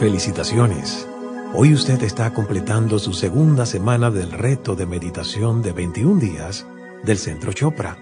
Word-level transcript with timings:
Felicitaciones. 0.00 1.06
Hoy 1.52 1.74
usted 1.74 2.02
está 2.04 2.32
completando 2.32 2.98
su 2.98 3.12
segunda 3.12 3.66
semana 3.66 4.10
del 4.10 4.32
reto 4.32 4.74
de 4.74 4.86
meditación 4.86 5.60
de 5.60 5.72
21 5.72 6.18
días 6.18 6.66
del 7.04 7.18
Centro 7.18 7.52
Chopra. 7.52 7.98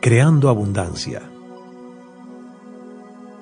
Creando 0.00 0.48
abundancia. 0.48 1.22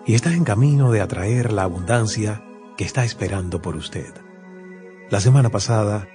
Y 0.04 0.12
está 0.12 0.34
en 0.34 0.44
camino 0.44 0.92
de 0.92 1.00
atraer 1.00 1.54
la 1.54 1.62
abundancia 1.62 2.44
que 2.76 2.84
está 2.84 3.02
esperando 3.02 3.62
por 3.62 3.76
usted. 3.76 4.12
La 5.08 5.20
semana 5.20 5.48
pasada 5.48 6.06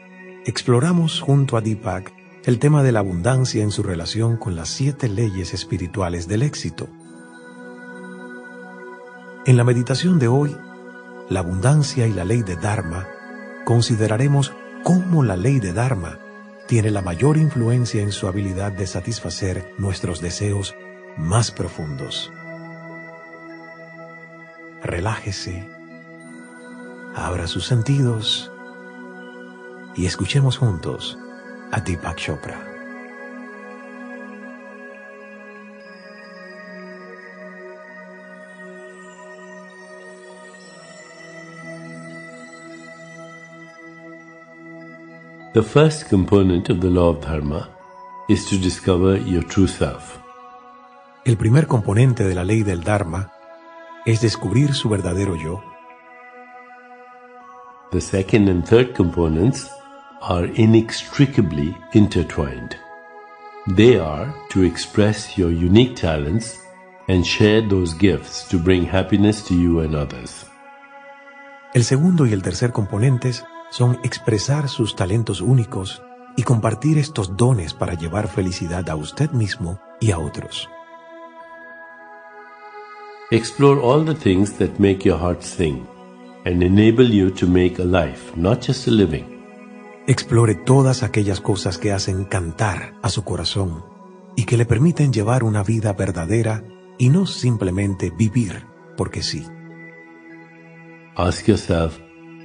exploramos 0.46 1.20
junto 1.20 1.58
a 1.58 1.62
Deepak 1.62 2.23
el 2.46 2.60
tema 2.60 2.84
de 2.84 2.92
la 2.92 3.00
abundancia 3.00 3.64
en 3.64 3.72
su 3.72 3.84
relación 3.84 4.36
con 4.36 4.58
las 4.58 4.68
siete 4.68 5.08
leyes 5.08 5.54
espirituales 5.54 6.28
del 6.28 6.42
éxito. 6.42 6.90
En 9.46 9.56
la 9.56 9.64
meditación 9.64 10.20
de 10.20 10.28
hoy, 10.28 10.56
la 11.30 11.40
abundancia 11.40 12.06
y 12.06 12.12
la 12.12 12.26
ley 12.26 12.44
de 12.44 12.58
Dharma, 12.58 13.08
consideraremos 13.64 14.52
cómo 14.84 15.24
la 15.24 15.38
ley 15.38 15.62
de 15.62 15.72
Dharma 15.72 16.20
tiene 16.68 16.92
la 16.92 17.02
mayor 17.02 17.38
influencia 17.38 18.02
en 18.02 18.12
su 18.12 18.28
habilidad 18.28 18.74
de 18.74 18.88
satisfacer 18.88 19.74
nuestros 19.78 20.20
deseos 20.20 20.76
más 21.16 21.50
profundos. 21.50 22.30
Relájese, 24.84 25.66
abra 27.16 27.48
sus 27.48 27.66
sentidos 27.66 28.52
y 29.96 30.08
escuchemos 30.08 30.58
juntos 30.58 31.18
a 31.74 31.82
Deepak 31.82 32.18
Chopra. 32.18 32.58
The 45.54 45.64
first 45.64 46.10
component 46.10 46.70
of 46.70 46.80
the 46.80 46.90
law 46.90 47.10
of 47.10 47.22
dharma 47.22 47.70
is 48.30 48.46
to 48.50 48.58
discover 48.58 49.18
your 49.18 49.44
true 49.44 49.68
self. 49.68 50.20
El 51.26 51.38
primer 51.38 51.68
componente 51.68 52.24
de 52.24 52.36
la 52.36 52.44
ley 52.44 52.64
del 52.64 52.84
dharma 52.84 53.32
es 54.06 54.22
descubrir 54.22 54.74
su 54.74 54.90
verdadero 54.90 55.36
yo. 55.36 55.64
The 57.92 58.02
second 58.02 58.50
and 58.50 58.64
third 58.64 58.94
components 58.94 59.70
are 60.24 60.46
inextricably 60.56 61.76
intertwined. 61.94 62.78
They 63.68 64.00
are 64.00 64.34
to 64.52 64.64
express 64.64 65.38
your 65.38 65.52
unique 65.52 65.96
talents 65.96 66.60
and 67.10 67.26
share 67.26 67.62
those 67.62 67.94
gifts 67.94 68.48
to 68.50 68.58
bring 68.58 68.86
happiness 68.86 69.44
to 69.48 69.54
you 69.54 69.82
and 69.82 69.96
others. 69.96 70.46
El 71.74 71.84
segundo 71.84 72.26
y 72.26 72.34
el 72.34 72.42
tercer 72.42 72.72
componentes 72.72 73.44
son 73.70 74.00
expresar 74.04 74.70
sus 74.70 74.96
talentos 74.96 75.42
únicos 75.42 76.02
y 76.38 76.44
compartir 76.44 76.98
estos 76.98 77.36
dones 77.36 77.74
para 77.74 77.96
llevar 77.96 78.28
felicidad 78.30 78.90
a 78.90 78.96
usted 78.96 79.32
mismo 79.32 79.80
y 80.00 80.12
a 80.12 80.20
otros. 80.20 80.70
Explore 83.32 83.82
all 83.82 84.06
the 84.06 84.16
things 84.16 84.54
that 84.58 84.80
make 84.80 85.04
your 85.04 85.20
heart 85.20 85.42
sing 85.42 85.86
and 86.46 86.64
enable 86.64 87.10
you 87.10 87.30
to 87.32 87.48
make 87.48 87.82
a 87.82 87.86
life, 87.86 88.32
not 88.38 88.62
just 88.62 88.88
a 88.88 88.92
living. 88.92 89.33
Explore 90.06 90.56
todas 90.56 91.02
aquellas 91.02 91.40
cosas 91.40 91.78
que 91.78 91.94
hacen 91.94 92.26
cantar 92.26 92.94
a 93.02 93.08
su 93.08 93.24
corazón 93.24 93.86
y 94.36 94.44
que 94.44 94.58
le 94.58 94.66
permiten 94.66 95.14
llevar 95.14 95.46
una 95.46 95.64
vida 95.64 95.94
verdadera 95.94 96.62
y 96.98 97.08
no 97.08 97.26
simplemente 97.26 98.10
vivir 98.10 98.66
porque 98.98 99.24
sí. 99.24 99.48
Ask 101.16 101.48
yourself, 101.48 101.98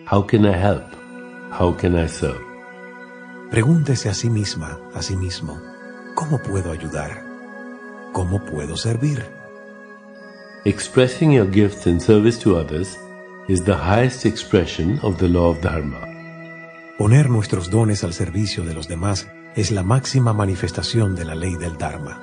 how 0.09 0.25
can 0.25 0.45
I 0.45 0.53
help? 0.53 0.85
How 1.59 1.77
can 1.77 1.99
I 1.99 2.09
serve? 2.09 2.47
Pregúntese 3.51 4.09
a 4.09 4.15
sí 4.15 4.31
misma, 4.31 4.79
a 4.95 5.03
sí 5.03 5.17
mismo, 5.17 5.59
¿cómo 6.15 6.39
puedo 6.39 6.71
ayudar? 6.71 7.25
¿Cómo 8.13 8.45
puedo 8.45 8.77
servir? 8.77 9.25
Expressing 10.65 11.33
your 11.33 11.51
gifts 11.51 11.89
in 11.89 12.01
service 12.01 12.39
to 12.39 12.57
others 12.57 12.97
is 13.49 13.65
the 13.65 13.75
highest 13.75 14.27
expression 14.27 15.01
of 15.03 15.17
the 15.19 15.29
law 15.29 15.51
of 15.51 15.61
Dharma. 15.61 16.08
Poner 16.99 17.31
nuestros 17.31 17.71
dones 17.71 18.03
al 18.03 18.13
servicio 18.13 18.65
de 18.65 18.75
los 18.75 18.89
demás 18.89 19.29
es 19.55 19.71
la 19.71 19.85
máxima 19.85 20.33
manifestación 20.33 21.15
de 21.15 21.25
la 21.25 21.37
ley 21.37 21.55
del 21.55 21.79
Dharma. 21.79 22.21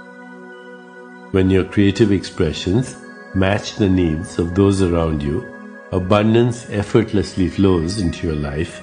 When 1.31 1.50
your 1.50 1.69
creative 1.69 2.13
expressions 2.13 2.97
match 3.34 3.75
the 3.78 3.88
needs 3.88 4.38
of 4.38 4.53
those 4.53 4.84
around 4.84 5.22
you, 5.22 5.46
abundance 5.94 6.68
effortlessly 6.69 7.47
flows 7.47 8.00
into 8.00 8.28
your 8.28 8.35
life 8.35 8.81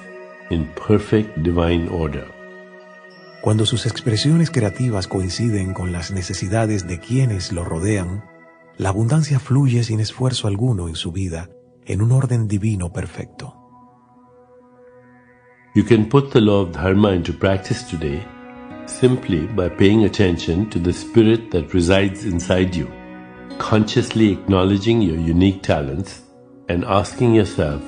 in 0.49 0.65
perfect 0.87 1.37
divine 1.43 1.87
order. 1.91 2.25
Cuando 3.43 3.67
sus 3.67 3.85
expresiones 3.85 4.49
creativas 4.49 5.07
coinciden 5.07 5.75
con 5.75 5.91
las 5.91 6.09
necesidades 6.09 6.87
de 6.87 6.99
quienes 6.99 7.51
lo 7.51 7.63
rodean, 7.65 8.23
la 8.77 8.89
abundancia 8.89 9.39
fluye 9.39 9.83
sin 9.83 9.99
esfuerzo 9.99 10.47
alguno 10.47 10.87
en 10.87 10.95
su 10.95 11.11
vida, 11.11 11.51
en 11.85 12.01
un 12.01 12.13
orden 12.13 12.47
divino 12.47 12.91
perfecto. 12.91 13.62
You 15.75 15.83
can 15.83 16.07
put 16.07 16.29
the 16.29 16.39
law 16.39 16.61
of 16.61 16.71
dharma 16.71 17.09
into 17.13 17.33
practice 17.33 17.81
today 17.81 18.23
simply 18.85 19.47
by 19.47 19.69
paying 19.69 20.03
attention 20.03 20.69
to 20.69 20.77
the 20.77 20.93
spirit 20.93 21.49
that 21.49 21.73
resides 21.73 22.25
inside 22.25 22.75
you, 22.75 22.87
consciously 23.57 24.33
acknowledging 24.33 25.01
your 25.01 25.17
unique 25.17 25.63
talents 25.63 26.21
and 26.69 26.85
asking 26.85 27.33
yourself 27.33 27.81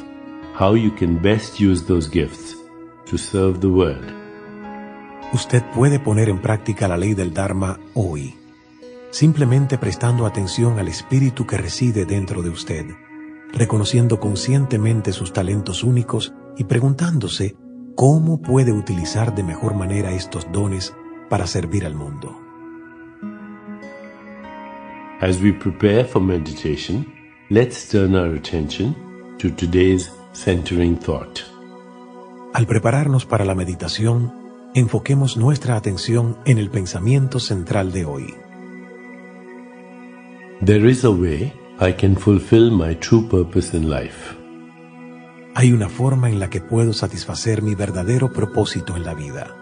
how 0.56 0.74
you 0.74 0.90
can 0.95 1.22
best 1.22 1.59
use 1.59 1.85
those 1.85 2.09
gifts 2.09 2.56
to 3.06 3.19
serve 3.19 3.59
the 3.59 3.69
world. 3.69 4.12
Usted 5.31 5.63
puede 5.75 6.00
poner 6.00 6.29
en 6.29 6.41
práctica 6.41 6.88
la 6.88 6.97
ley 6.97 7.13
del 7.13 7.35
Dharma 7.35 7.79
hoy, 7.94 8.34
simplemente 9.12 9.78
prestando 9.78 10.25
atención 10.25 10.79
al 10.79 10.88
espíritu 10.88 11.45
que 11.45 11.57
reside 11.57 12.06
dentro 12.06 12.41
de 12.41 12.50
usted, 12.50 12.85
reconociendo 13.53 14.19
conscientemente 14.19 15.12
sus 15.12 15.34
talentos 15.34 15.84
únicos 15.84 16.34
y 16.57 16.63
preguntándose 16.63 17.56
cómo 17.95 18.41
puede 18.41 18.73
utilizar 18.73 19.33
de 19.33 19.44
mejor 19.44 19.73
manera 19.73 20.11
estos 20.11 20.51
dones 20.51 20.94
para 21.29 21.47
servir 21.47 21.85
al 21.85 21.95
mundo. 21.95 22.35
As 25.22 25.41
we 25.41 25.53
prepare 25.53 26.03
for 26.03 26.22
meditation, 26.22 27.06
let's 27.50 27.89
turn 27.89 28.16
our 28.16 28.35
attention 28.35 28.95
to 29.39 29.50
today's 29.50 30.11
centering 30.33 30.97
thought. 30.97 31.39
Al 32.53 32.67
prepararnos 32.67 33.25
para 33.25 33.45
la 33.45 33.56
meditación, 33.56 34.33
enfoquemos 34.73 35.38
nuestra 35.38 35.77
atención 35.77 36.38
en 36.45 36.57
el 36.57 36.69
pensamiento 36.69 37.39
central 37.39 37.91
de 37.91 38.06
hoy. 38.06 38.33
There 40.63 40.89
is 40.89 41.03
a 41.06 41.12
way 41.12 41.53
I 41.79 41.94
can 41.94 42.16
fulfill 42.16 42.72
my 42.72 42.95
true 42.95 43.27
purpose 43.27 43.75
in 43.75 43.89
life. 43.89 44.44
Hay 45.57 45.71
una 45.71 45.88
forma 45.88 46.29
en 46.29 46.39
la 46.41 46.49
que 46.49 46.59
puedo 46.59 46.91
satisfacer 46.91 47.61
mi 47.61 47.75
verdadero 47.75 48.33
propósito 48.33 48.97
en 48.97 49.05
la 49.05 49.13
vida. 49.13 49.55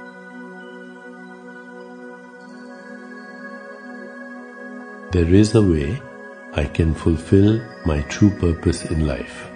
There 5.12 5.40
is 5.40 5.54
a 5.54 5.62
way 5.62 6.02
I 6.56 6.66
can 6.66 6.96
fulfill 6.96 7.62
my 7.86 8.02
true 8.10 8.32
purpose 8.32 8.92
in 8.92 9.06
life. 9.06 9.48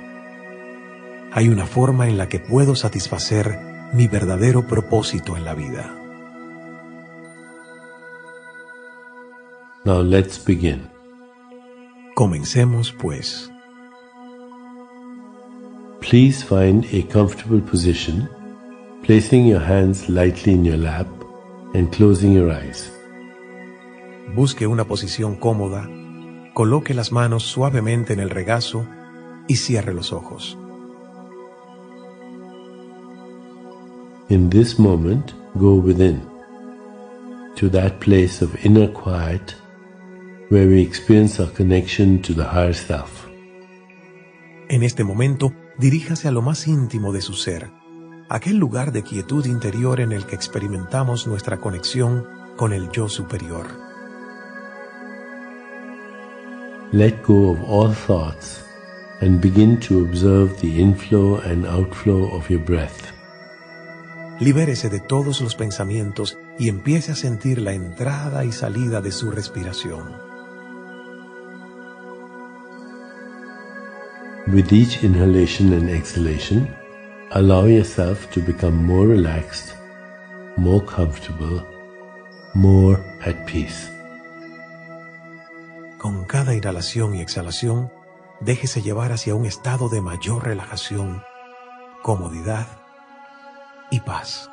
Hay 1.31 1.49
una 1.49 1.65
forma 1.65 2.07
en 2.07 2.19
la 2.19 2.29
que 2.29 2.39
puedo 2.39 2.75
satisfacer 2.75 3.57
mi 3.93 4.07
verdadero 4.07 4.67
propósito 4.67 5.37
en 5.37 5.43
la 5.43 5.55
vida. 5.55 5.91
Now 9.85 10.03
let's 10.03 10.43
begin. 10.45 10.87
Comencemos 12.13 12.91
pues. 12.91 13.51
Please 16.09 16.41
find 16.41 16.85
a 16.93 17.03
comfortable 17.03 17.59
position, 17.59 18.29
placing 19.03 19.45
your 19.45 19.59
hands 19.59 20.07
lightly 20.07 20.53
in 20.53 20.63
your 20.63 20.77
lap 20.77 21.05
and 21.73 21.91
closing 21.91 22.31
your 22.31 22.49
eyes. 22.49 22.89
Busque 24.33 24.67
una 24.67 24.85
posición 24.85 25.35
cómoda, 25.35 25.85
coloque 26.53 26.93
las 26.93 27.11
manos 27.11 27.43
suavemente 27.43 28.13
en 28.13 28.21
el 28.21 28.29
regazo 28.29 28.87
y 29.49 29.57
cierre 29.57 29.93
los 29.93 30.13
ojos. 30.13 30.57
In 34.29 34.49
this 34.49 34.79
moment, 34.79 35.33
go 35.55 35.73
within, 35.73 36.21
to 37.57 37.67
that 37.71 37.99
place 37.99 38.41
of 38.41 38.55
inner 38.65 38.87
quiet 38.87 39.55
where 40.47 40.67
we 40.67 40.81
experience 40.81 41.41
our 41.41 41.51
connection 41.51 42.21
to 42.21 42.33
the 42.33 42.45
higher 42.45 42.73
self. 42.73 43.27
En 44.69 44.83
este 44.83 45.03
momento, 45.03 45.51
diríjase 45.77 46.27
a 46.27 46.31
lo 46.31 46.41
más 46.41 46.67
íntimo 46.67 47.13
de 47.13 47.21
su 47.21 47.33
ser, 47.33 47.71
aquel 48.29 48.57
lugar 48.57 48.91
de 48.91 49.03
quietud 49.03 49.45
interior 49.45 49.99
en 49.99 50.11
el 50.11 50.25
que 50.25 50.35
experimentamos 50.35 51.27
nuestra 51.27 51.57
conexión 51.57 52.25
con 52.55 52.73
el 52.73 52.89
yo 52.91 53.07
superior. 53.09 53.67
Let 56.91 57.21
go 57.25 57.51
of 57.51 57.59
all 57.67 57.93
thoughts 57.93 58.63
and 59.21 59.41
begin 59.41 59.79
to 59.81 59.99
observe 59.99 60.55
the 60.61 60.79
inflow 60.79 61.41
and 61.41 61.65
outflow 61.65 62.33
of 62.33 62.49
your 62.49 62.63
breath. 62.63 63.13
Libérese 64.39 64.89
de 64.89 64.99
todos 64.99 65.41
los 65.41 65.55
pensamientos 65.55 66.37
y 66.59 66.69
empiece 66.69 67.11
a 67.11 67.15
sentir 67.15 67.59
la 67.59 67.73
entrada 67.73 68.45
y 68.45 68.51
salida 68.51 69.01
de 69.01 69.11
su 69.11 69.31
respiración. 69.31 70.26
With 74.47 74.71
each 74.71 75.03
inhalation 75.03 75.73
and 75.73 75.89
exhalation, 75.89 76.73
allow 77.31 77.65
yourself 77.65 78.31
to 78.31 78.39
become 78.39 78.77
more 78.77 79.05
relaxed, 79.05 79.75
more 80.55 80.79
comfortable, 80.85 81.61
more 82.55 82.97
at 83.25 83.45
peace. 83.45 83.91
Con 85.97 86.23
cada 86.23 86.55
inhalación 86.55 87.15
y 87.15 87.19
exhalación, 87.19 87.91
déjese 88.39 88.81
llevar 88.81 89.11
hacia 89.11 89.35
un 89.35 89.45
estado 89.45 89.89
de 89.89 89.99
mayor 89.99 90.45
relajación, 90.45 91.21
comodidad 92.01 92.67
y 93.91 93.99
paz. 93.99 94.49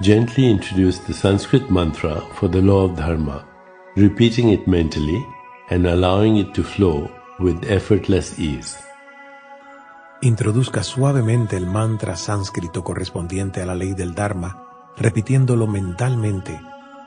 Gently 0.00 0.50
introduce 0.50 0.98
the 1.06 1.14
Sanskrit 1.14 1.70
mantra 1.70 2.20
for 2.34 2.50
the 2.50 2.60
law 2.60 2.84
of 2.84 2.96
Dharma, 2.98 3.46
repeating 3.96 4.50
it 4.50 4.66
mentally 4.66 5.24
and 5.70 5.86
allowing 5.86 6.36
it 6.36 6.52
to 6.52 6.62
flow 6.62 7.10
with 7.38 7.64
effortless 7.64 8.38
ease. 8.38 8.76
Introduzca 10.20 10.82
suavemente 10.82 11.56
el 11.56 11.64
mantra 11.64 12.14
sánscrito 12.14 12.84
correspondiente 12.84 13.62
a 13.62 13.66
la 13.66 13.74
ley 13.74 13.94
del 13.94 14.14
Dharma, 14.14 14.92
repitiéndolo 14.98 15.66
mentalmente 15.66 16.60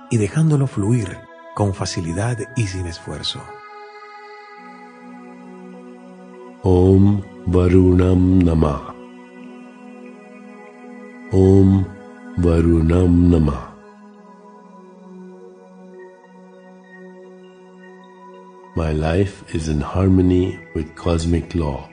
y 0.10 0.18
dejándolo 0.18 0.66
fluir 0.66 1.20
con 1.54 1.76
facilidad 1.76 2.40
y 2.56 2.66
sin 2.66 2.88
esfuerzo. 2.88 3.40
Om 6.64 7.22
Varunam 7.46 8.40
Nama. 8.40 8.96
Om 11.32 11.99
Varunam 12.40 13.28
Nama. 13.32 13.76
My 18.78 18.94
life 18.94 19.44
is 19.54 19.68
in 19.68 19.82
harmony 19.82 20.58
with 20.74 20.96
cosmic 20.96 21.54
law. 21.54 21.90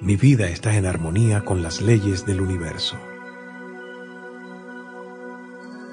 Mi 0.00 0.16
vida 0.16 0.48
está 0.48 0.74
en 0.76 0.84
armonía 0.84 1.44
con 1.44 1.62
las 1.62 1.80
leyes 1.80 2.26
del 2.26 2.40
universo. 2.40 2.96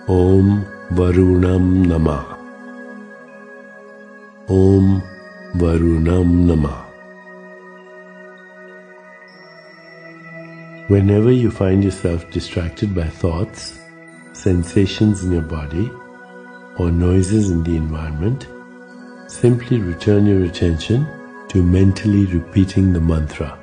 Om 0.08 0.66
Varunam 0.90 1.88
Nama. 1.88 2.26
Om 4.48 5.00
Varunam 5.54 6.48
Nama. 6.48 6.82
Whenever 10.94 11.31
you 11.31 11.50
find 11.50 11.84
yourself 11.84 12.30
distracted 12.30 12.94
by 12.94 13.07
thoughts, 13.07 13.80
sensations 14.34 15.24
in 15.24 15.31
your 15.31 15.42
body, 15.42 15.90
or 16.78 16.92
noises 16.92 17.50
in 17.50 17.63
the 17.63 17.75
environment, 17.75 18.48
simply 19.25 19.80
return 19.80 20.28
your 20.28 20.44
attention 20.45 21.07
to 21.48 21.63
mentally 21.63 22.28
repeating 22.28 22.94
the 22.94 23.00
mantra. 23.00 23.60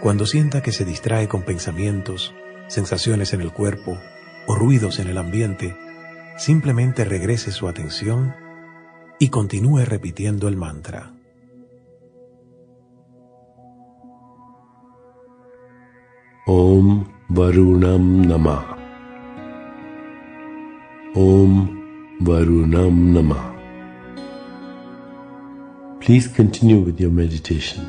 Cuando 0.00 0.24
sienta 0.24 0.62
que 0.62 0.70
se 0.70 0.84
distrae 0.84 1.26
con 1.26 1.42
pensamientos, 1.42 2.32
sensaciones 2.68 3.32
en 3.32 3.40
el 3.40 3.52
cuerpo 3.52 3.98
o 4.46 4.54
ruidos 4.54 5.00
en 5.00 5.08
el 5.08 5.18
ambiente, 5.18 5.76
simplemente 6.38 7.04
regrese 7.04 7.50
su 7.50 7.66
atención 7.66 8.32
y 9.18 9.30
continúe 9.30 9.84
repitiendo 9.84 10.46
el 10.46 10.56
mantra. 10.56 11.14
Om 16.46 17.06
Varunam 17.28 18.26
Nama. 18.26 18.64
Om 21.14 21.68
Varunam 22.20 23.12
Nama. 23.14 23.54
Please 26.00 26.26
continue 26.26 26.80
with 26.80 27.00
your 27.00 27.12
meditation. 27.12 27.86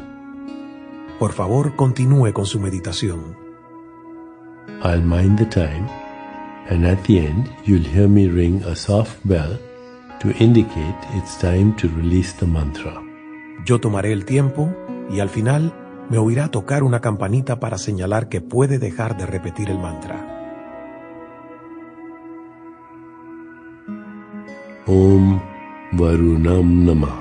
Por 1.17 1.31
favor, 1.31 1.75
continúe 1.75 2.31
con 2.31 2.45
su 2.45 2.59
meditación. 2.59 3.35
I'll 4.83 5.01
mind 5.01 5.39
the 5.39 5.45
time, 5.45 5.89
and 6.69 6.85
at 6.85 7.03
the 7.07 7.25
end, 7.25 7.49
you'll 7.65 7.83
hear 7.83 8.07
me 8.07 8.27
ring 8.27 8.61
a 8.65 8.75
soft 8.75 9.17
bell 9.25 9.57
to 10.19 10.29
indicate 10.37 10.95
it's 11.15 11.39
time 11.39 11.75
to 11.77 11.87
release 11.87 12.33
the 12.33 12.45
mantra. 12.45 13.01
Yo 13.65 13.79
tomaré 13.79 14.13
el 14.13 14.25
tiempo 14.25 14.69
y 15.09 15.21
al 15.21 15.29
final 15.29 15.73
me 16.09 16.17
oirá 16.17 16.49
tocar 16.49 16.83
una 16.83 16.99
campanita 16.99 17.59
para 17.59 17.77
señalar 17.77 18.29
que 18.29 18.41
puede 18.41 18.79
dejar 18.79 19.17
de 19.17 19.25
repetir 19.25 19.69
el 19.69 19.79
mantra. 19.79 20.33
Om 24.85 25.39
Varunam 25.93 26.85
Nama. 26.85 27.13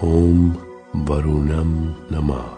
Om 0.00 0.56
Varunam 1.06 1.94
Namah. 2.10 2.57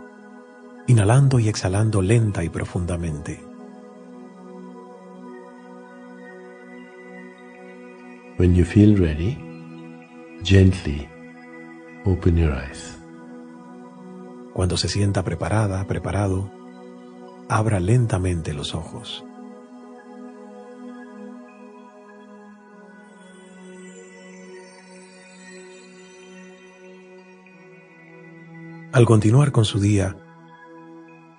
inhalando 0.91 1.39
y 1.39 1.47
exhalando 1.47 2.01
lenta 2.01 2.43
y 2.43 2.49
profundamente. 2.49 3.39
When 8.37 8.53
you 8.53 8.65
feel 8.65 8.97
ready, 8.97 9.37
gently 10.43 11.07
open 12.05 12.35
your 12.35 12.51
eyes. 12.51 12.97
Cuando 14.53 14.75
se 14.75 14.89
sienta 14.89 15.23
preparada, 15.23 15.87
preparado, 15.87 16.51
abra 17.47 17.79
lentamente 17.79 18.53
los 18.53 18.75
ojos. 18.75 19.23
Al 28.91 29.05
continuar 29.05 29.53
con 29.53 29.63
su 29.63 29.79
día, 29.79 30.17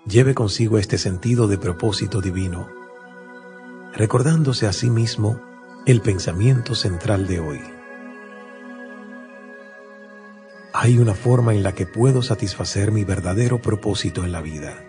lleve 0.06 0.34
consigo 0.34 0.78
este 0.78 0.98
sentido 0.98 1.46
de 1.46 1.58
propósito 1.58 2.20
divino, 2.20 2.68
recordándose 3.92 4.66
a 4.66 4.72
sí 4.72 4.90
mismo 4.90 5.40
el 5.86 6.00
pensamiento 6.00 6.74
central 6.74 7.26
de 7.26 7.40
hoy. 7.40 7.60
Hay 10.74 10.98
una 10.98 11.14
forma 11.14 11.54
en 11.54 11.62
la 11.62 11.72
que 11.74 11.86
puedo 11.86 12.22
satisfacer 12.22 12.92
mi 12.92 13.04
verdadero 13.04 13.60
propósito 13.60 14.24
en 14.24 14.32
la 14.32 14.40
vida. 14.40 14.84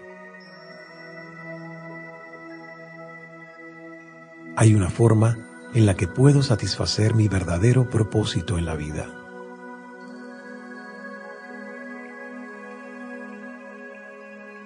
Hay 4.55 4.75
una 4.75 4.89
forma 4.89 5.37
en 5.73 5.85
la 5.85 5.95
que 5.95 6.07
puedo 6.07 6.41
satisfacer 6.41 7.15
mi 7.15 7.27
verdadero 7.27 7.89
propósito 7.89 8.57
en 8.57 8.65
la 8.65 8.75
vida. 8.75 9.22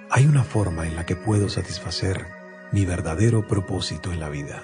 Hay 0.10 0.26
una 0.26 0.43
forma 0.43 0.88
en 0.88 0.96
la 0.96 1.06
que 1.06 1.15
puedo 1.15 1.50
satisfacer 1.50 2.28
mi 2.72 2.86
verdadero 2.86 3.48
propósito 3.48 4.12
en 4.12 4.20
la 4.20 4.30
vida. 4.30 4.63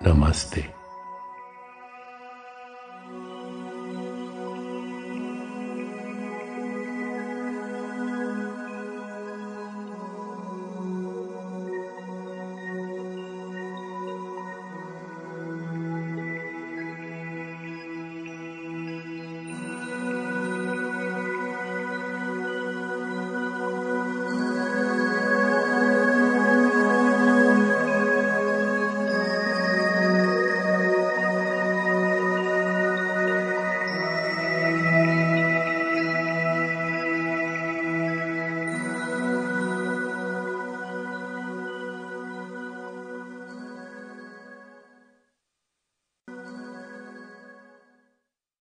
Namaste. 0.00 0.75